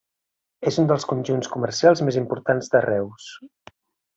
[0.69, 3.29] És un dels conjunts comercials més importants de Reus.